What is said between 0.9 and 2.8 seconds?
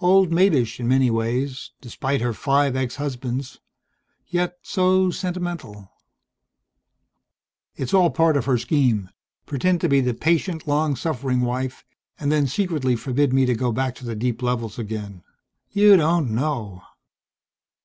ways, despite her five